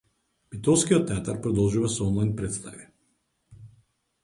[0.53, 2.91] Битолскиот театар продолжува со онлајн претстави